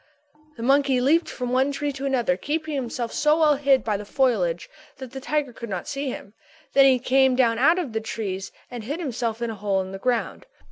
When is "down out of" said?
7.35-7.93